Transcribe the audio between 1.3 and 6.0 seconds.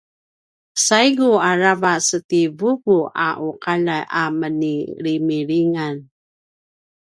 aravac ti vuvuaqaljay a menilimilingan